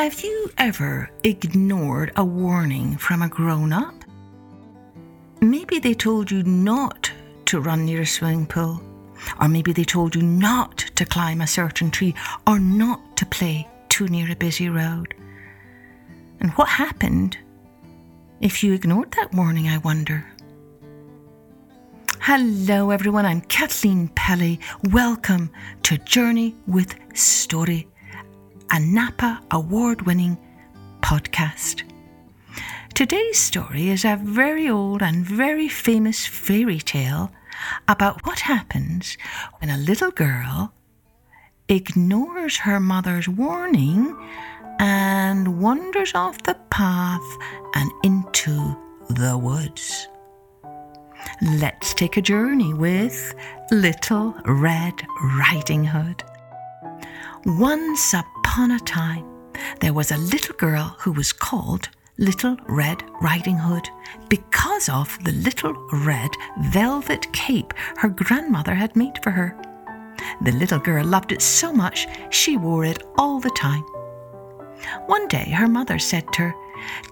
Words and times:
Have 0.00 0.22
you 0.22 0.50
ever 0.56 1.10
ignored 1.24 2.12
a 2.16 2.24
warning 2.24 2.96
from 2.96 3.20
a 3.20 3.28
grown 3.28 3.70
up? 3.70 3.94
Maybe 5.42 5.78
they 5.78 5.92
told 5.92 6.30
you 6.30 6.42
not 6.42 7.12
to 7.44 7.60
run 7.60 7.84
near 7.84 8.00
a 8.00 8.06
swimming 8.06 8.46
pool, 8.46 8.80
or 9.38 9.46
maybe 9.46 9.74
they 9.74 9.84
told 9.84 10.14
you 10.14 10.22
not 10.22 10.78
to 10.94 11.04
climb 11.04 11.42
a 11.42 11.46
certain 11.46 11.90
tree, 11.90 12.14
or 12.46 12.58
not 12.58 13.14
to 13.18 13.26
play 13.26 13.68
too 13.90 14.08
near 14.08 14.32
a 14.32 14.36
busy 14.36 14.70
road. 14.70 15.12
And 16.40 16.50
what 16.52 16.70
happened 16.70 17.36
if 18.40 18.64
you 18.64 18.72
ignored 18.72 19.10
that 19.10 19.34
warning, 19.34 19.68
I 19.68 19.76
wonder? 19.76 20.24
Hello, 22.20 22.88
everyone. 22.90 23.26
I'm 23.26 23.42
Kathleen 23.42 24.08
Pelley. 24.14 24.60
Welcome 24.92 25.50
to 25.82 25.98
Journey 25.98 26.54
with 26.66 26.94
Story, 27.12 27.86
a 28.72 28.76
NAPPA 28.76 29.40
award 29.50 30.02
winning 30.02 30.38
podcast. 31.00 31.82
Today's 32.94 33.38
story 33.38 33.88
is 33.88 34.04
a 34.04 34.20
very 34.22 34.68
old 34.68 35.02
and 35.02 35.24
very 35.24 35.68
famous 35.68 36.24
fairy 36.24 36.78
tale 36.78 37.32
about 37.88 38.24
what 38.24 38.38
happens 38.40 39.18
when 39.58 39.70
a 39.70 39.76
little 39.76 40.12
girl 40.12 40.72
ignores 41.68 42.58
her 42.58 42.78
mother's 42.78 43.28
warning 43.28 44.16
and 44.78 45.60
wanders 45.60 46.14
off 46.14 46.40
the 46.44 46.54
path 46.70 47.36
and 47.74 47.90
into 48.04 48.76
the 49.08 49.36
woods. 49.36 50.06
Let's 51.42 51.92
take 51.94 52.16
a 52.16 52.22
journey 52.22 52.72
with 52.72 53.34
Little 53.72 54.34
Red 54.44 54.94
Riding 55.22 55.84
Hood. 55.84 56.22
Once 57.46 58.14
upon 58.14 58.39
a 58.58 58.80
time, 58.80 59.24
there 59.80 59.94
was 59.94 60.10
a 60.10 60.18
little 60.18 60.54
girl 60.56 60.96
who 60.98 61.12
was 61.12 61.32
called 61.32 61.88
Little 62.18 62.56
Red 62.68 63.02
Riding 63.22 63.56
Hood 63.56 63.88
because 64.28 64.88
of 64.88 65.16
the 65.24 65.32
little 65.32 65.72
red 65.92 66.30
velvet 66.58 67.32
cape 67.32 67.72
her 67.96 68.08
grandmother 68.08 68.74
had 68.74 68.94
made 68.96 69.22
for 69.22 69.30
her. 69.30 69.56
The 70.42 70.52
little 70.52 70.80
girl 70.80 71.06
loved 71.06 71.32
it 71.32 71.40
so 71.40 71.72
much 71.72 72.06
she 72.30 72.56
wore 72.56 72.84
it 72.84 73.02
all 73.16 73.40
the 73.40 73.50
time. 73.50 73.84
One 75.06 75.26
day 75.28 75.50
her 75.50 75.68
mother 75.68 75.98
said 75.98 76.30
to 76.34 76.42
her, 76.42 76.54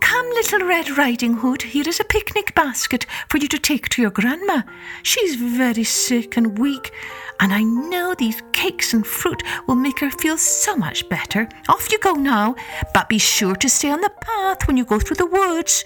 Come, 0.00 0.26
little 0.30 0.60
Red 0.66 0.96
Riding 0.96 1.34
Hood, 1.34 1.62
here 1.62 1.88
is 1.88 2.00
a 2.00 2.04
picnic 2.04 2.54
basket 2.54 3.06
for 3.28 3.38
you 3.38 3.48
to 3.48 3.58
take 3.58 3.88
to 3.90 4.02
your 4.02 4.10
grandma. 4.10 4.62
She's 5.02 5.36
very 5.36 5.84
sick 5.84 6.36
and 6.36 6.58
weak, 6.58 6.92
and 7.40 7.52
I 7.52 7.62
know 7.62 8.14
these 8.14 8.42
cakes 8.52 8.94
and 8.94 9.06
fruit 9.06 9.42
will 9.66 9.74
make 9.74 10.00
her 10.00 10.10
feel 10.10 10.38
so 10.38 10.76
much 10.76 11.08
better. 11.08 11.48
Off 11.68 11.92
you 11.92 11.98
go 11.98 12.14
now, 12.14 12.56
but 12.94 13.08
be 13.08 13.18
sure 13.18 13.56
to 13.56 13.68
stay 13.68 13.90
on 13.90 14.00
the 14.00 14.12
path 14.20 14.66
when 14.66 14.76
you 14.76 14.84
go 14.84 14.98
through 14.98 15.16
the 15.16 15.26
woods. 15.26 15.84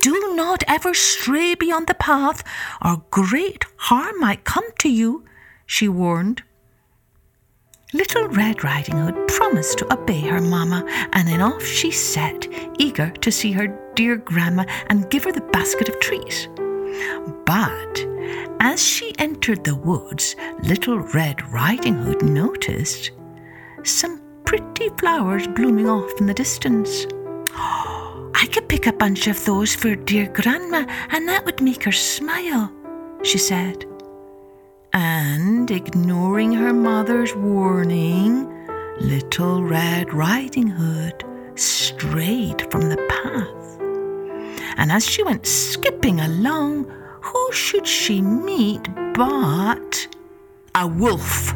Do 0.00 0.34
not 0.34 0.64
ever 0.66 0.92
stray 0.92 1.54
beyond 1.54 1.86
the 1.86 1.94
path, 1.94 2.42
or 2.84 3.04
great 3.10 3.64
harm 3.76 4.20
might 4.20 4.44
come 4.44 4.70
to 4.80 4.88
you, 4.88 5.24
she 5.66 5.88
warned. 5.88 6.42
Little 7.92 8.28
Red 8.28 8.62
Riding 8.62 8.98
Hood 8.98 9.26
promised 9.26 9.78
to 9.78 9.92
obey 9.92 10.20
her 10.20 10.40
mamma, 10.40 10.86
and 11.12 11.26
then 11.26 11.40
off 11.40 11.64
she 11.64 11.90
set, 11.90 12.46
eager 12.78 13.10
to 13.10 13.32
see 13.32 13.50
her 13.50 13.66
dear 13.96 14.16
grandma 14.16 14.64
and 14.86 15.10
give 15.10 15.24
her 15.24 15.32
the 15.32 15.40
basket 15.40 15.88
of 15.88 15.98
treats. 15.98 16.46
But 17.44 18.06
as 18.60 18.80
she 18.80 19.12
entered 19.18 19.64
the 19.64 19.74
woods, 19.74 20.36
Little 20.62 21.00
Red 21.00 21.42
Riding 21.50 21.94
Hood 21.94 22.22
noticed 22.22 23.10
some 23.82 24.22
pretty 24.44 24.90
flowers 24.90 25.48
blooming 25.48 25.88
off 25.88 26.12
in 26.20 26.26
the 26.26 26.34
distance. 26.34 27.06
I 27.56 28.46
could 28.52 28.68
pick 28.68 28.86
a 28.86 28.92
bunch 28.92 29.26
of 29.26 29.44
those 29.44 29.74
for 29.74 29.96
dear 29.96 30.28
grandma, 30.28 30.86
and 31.10 31.26
that 31.28 31.44
would 31.44 31.60
make 31.60 31.82
her 31.82 31.92
smile, 31.92 32.72
she 33.24 33.38
said. 33.38 33.84
And 34.92 35.70
ignoring 35.70 36.52
her 36.52 36.72
mother's 36.72 37.34
warning, 37.34 38.48
Little 38.98 39.62
Red 39.62 40.12
Riding 40.12 40.66
Hood 40.66 41.24
strayed 41.54 42.70
from 42.72 42.88
the 42.88 42.96
path. 42.96 43.80
And 44.76 44.90
as 44.90 45.06
she 45.06 45.22
went 45.22 45.46
skipping 45.46 46.20
along, 46.20 46.90
who 47.22 47.52
should 47.52 47.86
she 47.86 48.20
meet 48.20 48.88
but 49.14 50.08
a 50.74 50.86
wolf? 50.86 51.54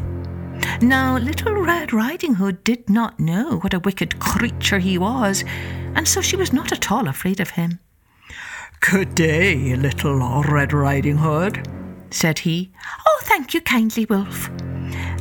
Now, 0.81 1.17
Little 1.17 1.55
Red 1.55 1.91
Riding 1.91 2.35
Hood 2.35 2.63
did 2.63 2.89
not 2.89 3.19
know 3.19 3.57
what 3.59 3.73
a 3.73 3.79
wicked 3.79 4.19
creature 4.19 4.79
he 4.79 4.97
was, 4.97 5.43
and 5.93 6.07
so 6.07 6.21
she 6.21 6.35
was 6.35 6.53
not 6.53 6.71
at 6.71 6.91
all 6.91 7.07
afraid 7.07 7.39
of 7.39 7.51
him. 7.51 7.79
Good 8.79 9.15
day, 9.15 9.75
Little 9.75 10.43
Red 10.43 10.73
Riding 10.73 11.17
Hood, 11.17 11.67
said 12.11 12.39
he. 12.39 12.71
Thank 13.25 13.53
you 13.53 13.61
kindly, 13.61 14.05
Wolf. 14.05 14.49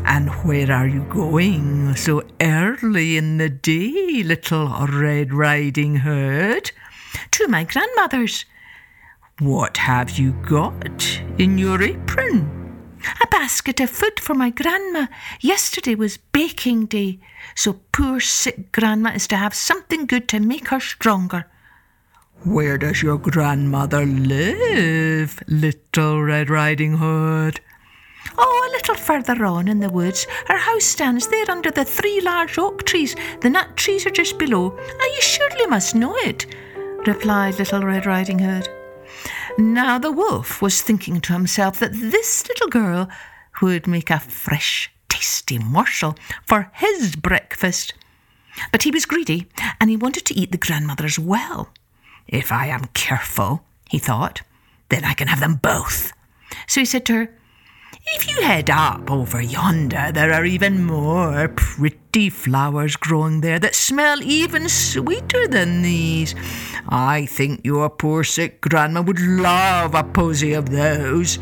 And 0.04 0.28
where 0.44 0.70
are 0.70 0.86
you 0.86 1.04
going 1.04 1.96
so 1.96 2.22
early 2.40 3.16
in 3.16 3.38
the 3.38 3.48
day, 3.48 4.22
Little 4.22 4.86
Red 4.86 5.32
Riding 5.32 5.96
Hood? 5.96 6.70
To 7.32 7.48
my 7.48 7.64
grandmother's. 7.64 8.44
What 9.38 9.78
have 9.78 10.18
you 10.18 10.32
got 10.46 11.20
in 11.38 11.58
your 11.58 11.82
apron? 11.82 12.78
A 13.22 13.26
basket 13.26 13.80
of 13.80 13.90
food 13.90 14.20
for 14.20 14.34
my 14.34 14.50
grandma. 14.50 15.06
Yesterday 15.40 15.94
was 15.94 16.18
baking 16.18 16.86
day, 16.86 17.18
so 17.54 17.80
poor 17.92 18.20
sick 18.20 18.70
grandma 18.70 19.10
is 19.10 19.26
to 19.28 19.36
have 19.36 19.54
something 19.54 20.06
good 20.06 20.28
to 20.28 20.40
make 20.40 20.68
her 20.68 20.80
stronger. 20.80 21.46
Where 22.44 22.76
does 22.76 23.02
your 23.02 23.18
grandmother 23.18 24.04
live, 24.04 25.42
Little 25.48 26.22
Red 26.22 26.50
Riding 26.50 26.98
Hood? 26.98 27.60
Oh, 28.36 28.68
a 28.68 28.74
little 28.76 28.94
further 28.94 29.44
on 29.44 29.68
in 29.68 29.80
the 29.80 29.90
woods. 29.90 30.26
Her 30.46 30.56
house 30.56 30.84
stands 30.84 31.28
there 31.28 31.50
under 31.50 31.70
the 31.70 31.84
three 31.84 32.20
large 32.20 32.58
oak 32.58 32.84
trees. 32.84 33.14
The 33.40 33.50
nut 33.50 33.76
trees 33.76 34.06
are 34.06 34.10
just 34.10 34.38
below. 34.38 34.76
Ah, 34.78 35.04
you 35.14 35.20
surely 35.20 35.66
must 35.66 35.94
know 35.94 36.16
it, 36.18 36.46
replied 37.06 37.58
Little 37.58 37.82
Red 37.82 38.06
Riding 38.06 38.38
Hood. 38.38 38.68
Now 39.58 39.98
the 39.98 40.12
wolf 40.12 40.60
was 40.60 40.82
thinking 40.82 41.20
to 41.22 41.32
himself 41.32 41.78
that 41.78 41.92
this 41.92 42.48
little 42.48 42.68
girl 42.68 43.08
would 43.62 43.86
make 43.86 44.10
a 44.10 44.18
fresh, 44.18 44.90
tasty 45.08 45.58
morsel 45.58 46.16
for 46.44 46.70
his 46.74 47.14
breakfast. 47.14 47.94
But 48.72 48.82
he 48.82 48.90
was 48.90 49.06
greedy, 49.06 49.46
and 49.80 49.90
he 49.90 49.96
wanted 49.96 50.24
to 50.26 50.34
eat 50.34 50.50
the 50.52 50.58
grandmother 50.58 51.04
as 51.04 51.18
well. 51.18 51.70
If 52.26 52.50
I 52.50 52.66
am 52.66 52.86
careful, 52.94 53.64
he 53.88 53.98
thought, 53.98 54.42
then 54.88 55.04
I 55.04 55.14
can 55.14 55.28
have 55.28 55.40
them 55.40 55.56
both. 55.56 56.12
So 56.66 56.80
he 56.80 56.84
said 56.84 57.04
to 57.06 57.14
her, 57.14 57.30
If 58.06 58.28
you 58.28 58.42
head 58.42 58.68
up 58.68 59.10
over 59.10 59.40
yonder, 59.40 60.10
there 60.12 60.32
are 60.32 60.44
even 60.44 60.84
more 60.84 61.48
pretty 61.48 62.28
flowers 62.28 62.96
growing 62.96 63.40
there 63.40 63.58
that 63.58 63.74
smell 63.74 64.22
even 64.22 64.68
sweeter 64.68 65.48
than 65.48 65.82
these. 65.82 66.34
I 66.88 67.26
think 67.26 67.62
your 67.64 67.88
poor 67.88 68.22
sick 68.22 68.60
grandma 68.60 69.00
would 69.02 69.20
love 69.20 69.94
a 69.94 70.04
posy 70.04 70.52
of 70.52 70.68
those. 70.68 71.38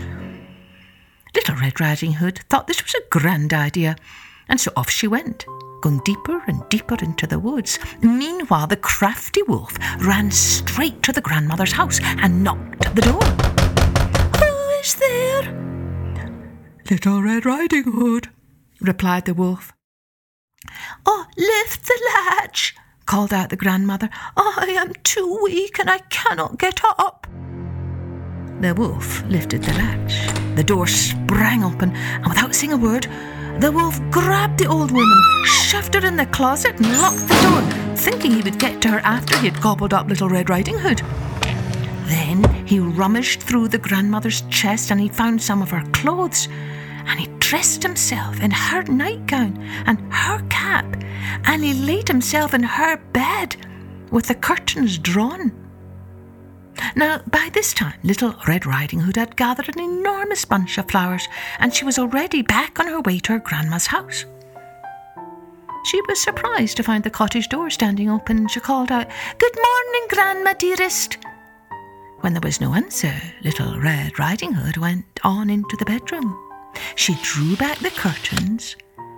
Little 1.35 1.57
Red 1.57 1.81
Riding 1.81 2.13
Hood 2.13 2.41
thought 2.49 2.69
this 2.69 2.83
was 2.83 2.95
a 2.95 3.09
grand 3.11 3.53
idea, 3.53 3.97
and 4.49 4.61
so 4.61 4.71
off 4.77 4.89
she 4.89 5.09
went 5.09 5.45
going 5.81 6.01
deeper 6.05 6.45
and 6.47 6.63
deeper 6.69 6.97
into 7.03 7.27
the 7.27 7.41
woods. 7.41 7.81
Meanwhile, 8.03 8.69
the 8.69 8.77
crafty 8.77 9.43
wolf 9.43 9.77
ran 9.99 10.31
straight 10.31 11.03
to 11.03 11.13
the 11.13 11.21
grandmother's 11.21 11.73
house 11.73 11.99
and 12.03 12.45
knocked 12.45 12.87
at 12.87 12.95
the 12.95 13.03
door. 13.03 13.25
Who 14.39 14.71
is 14.81 14.95
there? 14.95 15.62
Little 16.91 17.23
Red 17.23 17.47
Riding 17.47 17.85
Hood, 17.85 18.29
replied 18.81 19.25
the 19.25 19.35
wolf. 19.35 19.73
Oh, 21.07 21.27
lift 21.37 21.87
the 21.87 22.01
latch, 22.15 22.75
called 23.07 23.33
out 23.33 23.51
the 23.51 23.57
grandmother. 23.57 24.11
I 24.37 24.77
am 24.79 24.93
too 25.03 25.39
weak 25.43 25.79
and 25.79 25.89
I 25.89 25.99
cannot 26.11 26.59
get 26.59 26.81
up. 26.85 27.27
The 28.61 28.75
wolf 28.77 29.25
lifted 29.27 29.63
the 29.63 29.73
latch. 29.75 30.27
The 30.57 30.65
door 30.65 30.87
sprang 30.87 31.65
open, 31.65 31.93
and 31.95 32.27
without 32.27 32.55
saying 32.55 32.73
a 32.73 32.77
word, 32.77 33.07
the 33.61 33.73
wolf 33.73 34.01
grabbed 34.11 34.59
the 34.59 34.67
old 34.67 34.91
woman, 34.91 35.23
shoved 35.45 35.95
her 35.95 36.07
in 36.07 36.17
the 36.17 36.27
closet, 36.27 36.77
and 36.77 36.99
locked 36.99 37.29
the 37.29 37.41
door, 37.43 37.97
thinking 37.97 38.33
he 38.33 38.43
would 38.43 38.59
get 38.59 38.83
to 38.83 38.89
her 38.89 39.01
after 39.01 39.37
he 39.39 39.49
had 39.49 39.61
gobbled 39.61 39.95
up 39.95 40.09
Little 40.09 40.29
Red 40.29 40.51
Riding 40.51 40.79
Hood. 40.79 41.01
Then 42.05 42.67
he 42.67 42.79
rummaged 42.79 43.43
through 43.43 43.69
the 43.69 43.79
grandmother's 43.79 44.43
chest 44.43 44.91
and 44.91 45.01
he 45.01 45.09
found 45.09 45.43
some 45.43 45.63
of 45.63 45.71
her 45.71 45.85
clothes, 45.93 46.49
and 47.07 47.19
he 47.21 47.27
dressed 47.39 47.83
himself 47.83 48.41
in 48.41 48.51
her 48.51 48.83
nightgown 48.85 49.59
and 49.87 49.99
her 50.13 50.43
cap, 50.49 50.87
and 51.45 51.63
he 51.63 51.75
laid 51.75 52.09
himself 52.09 52.55
in 52.55 52.63
her 52.63 52.97
bed 53.13 53.57
with 54.11 54.27
the 54.27 54.35
curtains 54.35 54.99
drawn. 54.99 55.53
Now, 56.97 57.21
by 57.27 57.51
this 57.53 57.73
time, 57.73 57.99
Little 58.03 58.35
Red 58.47 58.67
Riding 58.67 59.01
Hood 59.01 59.17
had 59.17 59.37
gathered 59.37 59.69
an 59.75 59.81
enormous 59.81 60.45
bunch 60.45 60.79
of 60.79 60.91
flowers, 60.91 61.27
and 61.59 61.75
she 61.75 61.85
was 61.85 61.99
already 61.99 62.43
back 62.43 62.79
on 62.81 62.87
her 62.87 63.01
way 63.01 63.19
to 63.21 63.33
her 63.33 63.39
grandma's 63.39 63.87
house. 63.87 64.25
She 65.85 66.01
was 66.03 66.23
surprised 66.23 66.77
to 66.77 66.83
find 66.83 67.03
the 67.03 67.11
cottage 67.11 67.49
door 67.49 67.69
standing 67.71 68.09
open. 68.09 68.39
And 68.39 68.51
she 68.51 68.61
called 68.61 68.93
out, 68.93 69.09
Good 69.39 69.57
morning, 69.57 70.07
Grandma 70.09 70.53
dearest. 70.55 71.19
When 72.23 72.35
there 72.35 72.41
was 72.41 72.61
no 72.61 72.73
answer, 72.73 73.13
Little 73.43 73.81
Red 73.81 74.17
Riding 74.17 74.53
Hood 74.53 74.77
went 74.77 75.05
on 75.25 75.51
into 75.51 75.77
the 75.77 75.85
bedroom. 75.85 76.39
She 76.95 77.17
drew 77.21 77.57
back 77.57 77.79
the 77.79 77.91
curtains, 77.91 78.77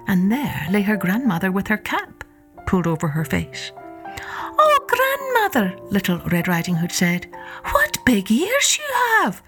and 0.09 0.33
there 0.33 0.67
lay 0.71 0.81
her 0.81 0.97
grandmother 0.97 1.53
with 1.53 1.69
her 1.69 1.77
cap 1.77 2.25
pulled 2.67 2.87
over 2.87 3.09
her 3.09 3.27
face. 3.27 3.73
Oh, 4.59 4.87
grandmother, 4.89 5.79
Little 5.91 6.19
Red 6.31 6.49
Riding 6.49 6.77
Hood 6.77 6.93
said, 6.93 7.27
what 7.73 8.03
big 8.07 8.31
ears 8.31 8.79
you 8.79 8.85
have! 8.95 9.43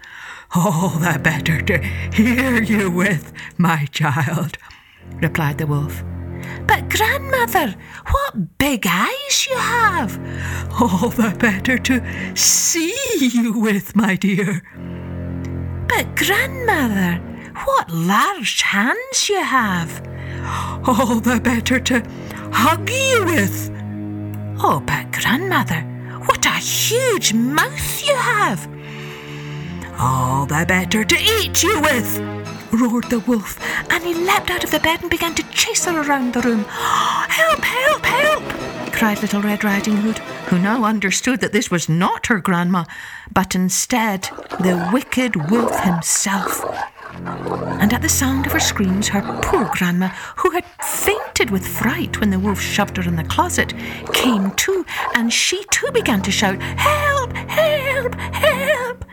Oh, 0.55 0.91
All 0.93 0.99
the 0.99 1.17
better 1.17 1.59
to 1.59 1.79
hear 2.13 2.61
you 2.61 2.91
with, 2.91 3.33
my 3.57 3.85
child, 3.85 4.59
replied 5.15 5.57
the 5.57 5.65
wolf. 5.65 6.03
But, 6.67 6.89
grandmother, 6.89 7.75
what 8.09 8.57
big 8.57 8.85
eyes 8.87 9.47
you 9.49 9.57
have! 9.57 10.19
All 10.81 11.09
the 11.09 11.35
better 11.39 11.77
to 11.77 12.35
see 12.35 12.95
you 13.19 13.57
with, 13.59 13.95
my 13.95 14.15
dear. 14.15 14.63
But, 15.87 16.15
grandmother, 16.15 17.21
what 17.65 17.89
large 17.89 18.61
hands 18.61 19.29
you 19.29 19.41
have! 19.41 20.01
All 20.85 21.19
the 21.19 21.39
better 21.41 21.79
to 21.79 22.03
hug 22.51 22.89
you 22.89 23.25
with. 23.25 23.71
Oh, 24.59 24.81
but, 24.85 25.11
grandmother, 25.11 25.81
what 26.25 26.45
a 26.45 26.59
huge 26.59 27.33
mouth 27.33 28.05
you 28.05 28.15
have! 28.15 28.67
All 29.99 30.45
the 30.45 30.65
better 30.67 31.03
to 31.03 31.15
eat 31.15 31.63
you 31.63 31.81
with, 31.81 32.17
roared 32.71 33.09
the 33.09 33.19
wolf, 33.19 33.59
and 33.91 34.03
he 34.03 34.13
leapt 34.13 34.49
out 34.49 34.63
of 34.63 34.71
the 34.71 34.79
bed 34.79 35.01
and 35.01 35.09
began 35.09 35.35
to 35.35 35.49
chase 35.51 35.85
her 35.85 36.01
around 36.01 36.33
the 36.33 36.41
room. 36.41 36.63
Help, 36.65 37.63
help, 37.63 38.05
help! 38.05 38.91
cried 38.91 39.21
Little 39.21 39.41
Red 39.41 39.63
Riding 39.63 39.97
Hood, 39.97 40.17
who 40.49 40.57
now 40.57 40.83
understood 40.83 41.39
that 41.41 41.53
this 41.53 41.69
was 41.69 41.87
not 41.87 42.27
her 42.27 42.39
grandma, 42.39 42.83
but 43.31 43.53
instead 43.53 44.23
the 44.59 44.89
wicked 44.91 45.51
wolf 45.51 45.79
himself. 45.81 46.63
And 47.79 47.93
at 47.93 48.01
the 48.01 48.09
sound 48.09 48.47
of 48.47 48.53
her 48.53 48.59
screams, 48.59 49.09
her 49.09 49.21
poor 49.43 49.69
grandma, 49.71 50.07
who 50.37 50.51
had 50.51 50.65
fainted 50.83 51.51
with 51.51 51.67
fright 51.67 52.19
when 52.19 52.31
the 52.31 52.39
wolf 52.39 52.59
shoved 52.59 52.97
her 52.97 53.03
in 53.03 53.15
the 53.15 53.23
closet, 53.23 53.73
came 54.13 54.51
to, 54.51 54.85
and 55.13 55.31
she 55.31 55.63
too 55.65 55.91
began 55.93 56.21
to 56.23 56.31
shout, 56.31 56.59
Help! 56.61 57.33
Help! 57.33 58.15
Help! 58.15 59.05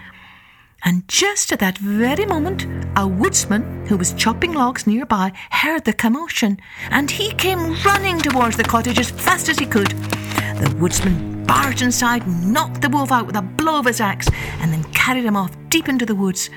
And 0.85 1.07
just 1.09 1.53
at 1.53 1.61
that 1.61 1.79
very 1.79 2.27
moment, 2.27 2.67
a 2.97 3.07
woodsman 3.07 3.87
who 3.87 3.97
was 3.97 4.13
chopping 4.15 4.53
logs 4.53 4.87
nearby 4.87 5.33
heard 5.51 5.85
the 5.85 5.93
commotion, 5.93 6.59
and 6.91 7.11
he 7.11 7.33
came 7.35 7.75
running 7.83 8.19
towards 8.19 8.57
the 8.57 8.65
cottage 8.65 8.99
as 8.99 9.11
fast 9.11 9.49
as 9.49 9.59
he 9.59 9.67
could. 9.67 9.91
The 9.91 10.77
woodsman 10.79 11.45
barged 11.45 11.83
inside, 11.83 12.27
knocked 12.27 12.83
the 12.83 12.89
wolf 12.89 13.11
out 13.11 13.27
with 13.27 13.37
a 13.37 13.43
blow 13.43 13.79
of 13.81 13.87
his 13.87 14.01
axe, 14.01 14.29
and 14.61 14.73
then 14.73 14.85
carried 14.93 15.25
him 15.25 15.37
off 15.37 15.57
deep 15.69 15.89
into 15.89 16.07
the 16.07 16.15
woods, 16.15 16.51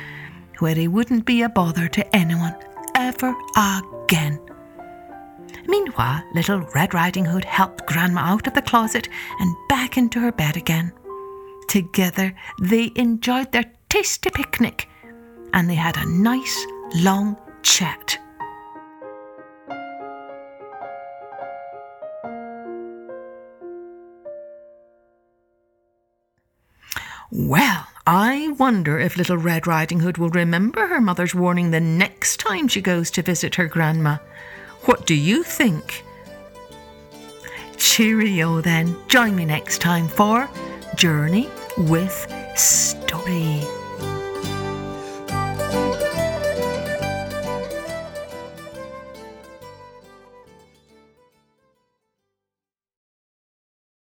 where 0.59 0.75
he 0.75 0.87
wouldn't 0.87 1.25
be 1.25 1.41
a 1.41 1.49
bother 1.49 1.87
to 1.87 2.15
anyone 2.15 2.55
ever 2.95 3.35
again. 3.55 4.39
Meanwhile, 5.67 6.23
little 6.33 6.61
Red 6.73 6.93
Riding 6.93 7.25
Hood 7.25 7.45
helped 7.45 7.85
Grandma 7.87 8.21
out 8.21 8.47
of 8.47 8.53
the 8.53 8.61
closet 8.61 9.09
and 9.39 9.55
back 9.67 9.97
into 9.97 10.19
her 10.19 10.31
bed 10.31 10.55
again. 10.55 10.93
Together, 11.67 12.33
they 12.61 12.91
enjoyed 12.95 13.51
their 13.51 13.65
tasty 13.89 14.29
picnic 14.29 14.87
and 15.57 15.67
they 15.67 15.75
had 15.75 15.97
a 15.97 16.05
nice 16.05 16.67
long 16.97 17.35
chat. 17.63 18.19
Well, 27.31 27.87
I 28.05 28.53
wonder 28.59 28.99
if 28.99 29.17
little 29.17 29.37
Red 29.37 29.65
Riding 29.65 29.99
Hood 29.99 30.19
will 30.19 30.29
remember 30.29 30.85
her 30.85 31.01
mother's 31.01 31.33
warning 31.33 31.71
the 31.71 31.79
next 31.79 32.39
time 32.39 32.67
she 32.67 32.79
goes 32.79 33.09
to 33.11 33.23
visit 33.23 33.55
her 33.55 33.65
grandma. 33.65 34.17
What 34.85 35.07
do 35.07 35.15
you 35.15 35.41
think? 35.41 36.05
Cheerio 37.77 38.61
then. 38.61 38.95
Join 39.07 39.35
me 39.35 39.43
next 39.43 39.79
time 39.79 40.07
for 40.07 40.47
Journey 40.95 41.49
with 41.77 42.31
Story. 42.55 43.63